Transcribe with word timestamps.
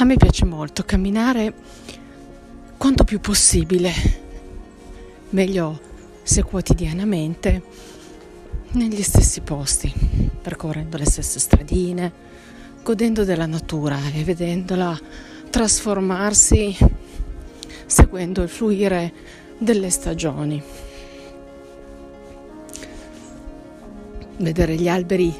A 0.00 0.04
me 0.04 0.16
piace 0.16 0.46
molto 0.46 0.82
camminare 0.82 1.52
quanto 2.78 3.04
più 3.04 3.20
possibile, 3.20 3.92
meglio 5.28 5.78
se 6.22 6.42
quotidianamente, 6.42 7.62
negli 8.70 9.02
stessi 9.02 9.42
posti, 9.42 9.92
percorrendo 10.40 10.96
le 10.96 11.04
stesse 11.04 11.38
stradine, 11.38 12.10
godendo 12.82 13.24
della 13.24 13.44
natura 13.44 13.98
e 14.14 14.24
vedendola 14.24 14.98
trasformarsi 15.50 16.74
seguendo 17.84 18.40
il 18.40 18.48
fluire 18.48 19.12
delle 19.58 19.90
stagioni. 19.90 20.62
Vedere 24.38 24.76
gli 24.76 24.88
alberi 24.88 25.34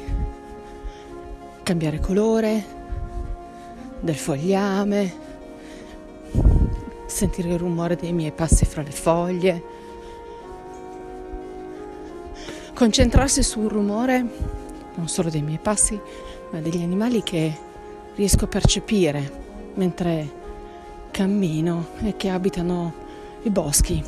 cambiare 1.63 1.99
colore, 1.99 2.80
del 4.01 4.15
fogliame, 4.15 5.13
sentire 7.05 7.49
il 7.49 7.59
rumore 7.59 7.95
dei 7.95 8.11
miei 8.11 8.31
passi 8.31 8.65
fra 8.65 8.81
le 8.81 8.91
foglie, 8.91 9.63
concentrarsi 12.73 13.43
sul 13.43 13.69
rumore 13.69 14.59
non 14.95 15.07
solo 15.07 15.29
dei 15.29 15.41
miei 15.41 15.59
passi, 15.61 15.99
ma 16.49 16.59
degli 16.59 16.81
animali 16.81 17.23
che 17.23 17.57
riesco 18.15 18.45
a 18.45 18.47
percepire 18.47 19.39
mentre 19.75 20.39
cammino 21.11 21.87
e 22.03 22.15
che 22.17 22.29
abitano 22.29 22.93
i 23.43 23.49
boschi, 23.49 24.03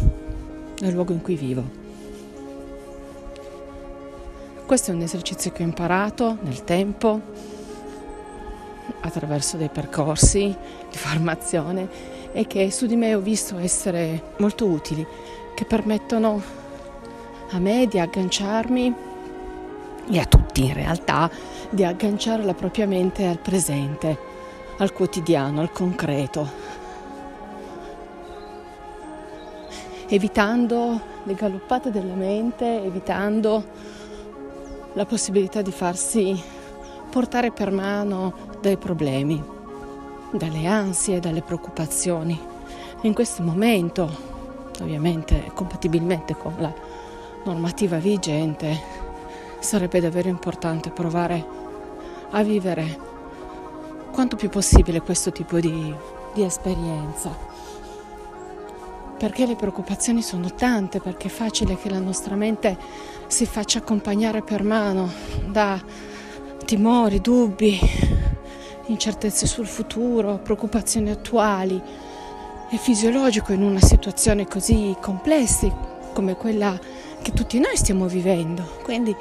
nel 0.80 0.94
luogo 0.94 1.14
in 1.14 1.22
cui 1.22 1.36
vivo. 1.36 1.82
Questo 4.66 4.92
è 4.92 4.94
un 4.94 5.02
esercizio 5.02 5.52
che 5.52 5.64
ho 5.64 5.66
imparato 5.66 6.38
nel 6.42 6.64
tempo 6.64 7.22
attraverso 9.02 9.58
dei 9.58 9.70
percorsi 9.70 10.56
di 10.90 10.98
formazione 10.98 11.88
e 12.32 12.48
che 12.48 12.72
su 12.72 12.86
di 12.86 12.96
me 12.96 13.16
ho 13.16 13.20
visto 13.20 13.58
essere 13.58 14.34
molto 14.38 14.66
utili, 14.66 15.06
che 15.54 15.66
permettono 15.66 16.42
a 17.52 17.60
me 17.60 17.88
di 17.88 18.00
agganciarmi 18.00 18.96
e 20.10 20.20
a 20.20 20.26
tutti 20.26 20.66
in 20.66 20.74
realtà 20.74 21.30
di 21.70 21.84
agganciare 21.84 22.44
la 22.44 22.54
propria 22.54 22.88
mente 22.88 23.26
al 23.26 23.40
presente, 23.40 24.18
al 24.78 24.92
quotidiano, 24.92 25.62
al 25.62 25.72
concreto, 25.72 26.50
evitando 30.08 31.12
le 31.24 31.34
galoppate 31.34 31.92
della 31.92 32.16
mente, 32.16 32.84
evitando 32.84 33.64
la 34.94 35.06
possibilità 35.06 35.62
di 35.62 35.72
farsi 35.72 36.53
portare 37.14 37.52
per 37.52 37.70
mano 37.70 38.34
dai 38.60 38.76
problemi, 38.76 39.40
dalle 40.32 40.66
ansie, 40.66 41.20
dalle 41.20 41.44
preoccupazioni. 41.44 42.40
In 43.02 43.14
questo 43.14 43.44
momento, 43.44 44.10
ovviamente 44.82 45.52
compatibilmente 45.54 46.36
con 46.36 46.56
la 46.58 46.74
normativa 47.44 47.98
vigente, 47.98 48.82
sarebbe 49.60 50.00
davvero 50.00 50.28
importante 50.28 50.90
provare 50.90 51.46
a 52.32 52.42
vivere 52.42 52.98
quanto 54.12 54.36
più 54.36 54.50
possibile 54.50 55.02
questo 55.02 55.32
tipo 55.32 55.60
di, 55.60 55.94
di 56.34 56.42
esperienza. 56.42 57.30
Perché 59.20 59.46
le 59.46 59.56
preoccupazioni 59.56 60.24
sono 60.24 60.52
tante, 60.56 61.00
perché 61.00 61.28
è 61.28 61.32
facile 61.32 61.78
che 61.78 61.92
la 61.92 62.00
nostra 62.00 62.34
mente 62.34 62.76
si 63.28 63.46
faccia 63.46 63.78
accompagnare 63.78 64.42
per 64.42 64.64
mano 64.64 65.12
da 65.46 65.80
timori, 66.64 67.20
dubbi, 67.22 67.80
incertezze 68.88 69.46
sul 69.46 69.68
futuro, 69.68 70.40
preoccupazioni 70.40 71.10
attuali. 71.10 71.82
È 72.70 72.76
fisiologico 72.76 73.54
in 73.54 73.62
una 73.62 73.82
situazione 73.82 74.48
così 74.48 74.96
complessa 75.00 75.68
come 76.14 76.36
quella 76.36 76.80
che 77.22 77.32
tutti 77.32 77.60
noi 77.60 77.76
stiamo 77.76 78.08
vivendo. 78.08 78.64
Quindi 78.84 79.16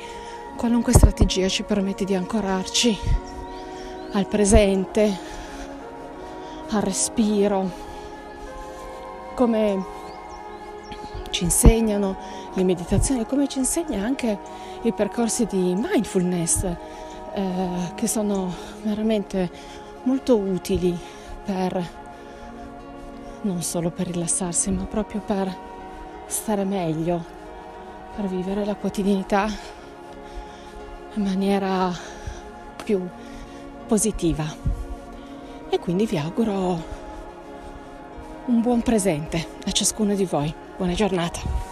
qualunque 0.56 0.92
strategia 0.92 1.48
ci 1.48 1.62
permette 1.62 2.04
di 2.04 2.14
ancorarci 2.14 2.98
al 4.12 4.26
presente, 4.26 5.18
al 6.70 6.82
respiro, 6.82 7.70
come 9.34 9.84
ci 11.30 11.44
insegnano 11.44 12.16
le 12.54 12.64
meditazioni, 12.64 13.26
come 13.26 13.48
ci 13.48 13.58
insegna 13.58 14.04
anche 14.04 14.38
i 14.82 14.92
percorsi 14.92 15.46
di 15.46 15.74
mindfulness 15.74 16.66
eh, 17.34 17.92
che 17.94 18.06
sono 18.06 18.54
veramente 18.82 19.50
molto 20.04 20.36
utili 20.36 20.96
per 21.44 22.00
non 23.42 23.62
solo 23.62 23.90
per 23.90 24.06
rilassarsi, 24.06 24.70
ma 24.70 24.84
proprio 24.84 25.20
per 25.20 25.54
stare 26.26 26.64
meglio, 26.64 27.24
per 28.14 28.26
vivere 28.26 28.64
la 28.64 28.74
quotidianità 28.74 29.48
in 31.14 31.22
maniera 31.22 31.92
più 32.84 33.06
positiva. 33.86 34.44
E 35.68 35.78
quindi 35.78 36.06
vi 36.06 36.18
auguro 36.18 37.00
un 38.46 38.60
buon 38.60 38.82
presente 38.82 39.46
a 39.66 39.70
ciascuno 39.70 40.14
di 40.14 40.24
voi. 40.24 40.52
Buona 40.76 40.94
giornata. 40.94 41.71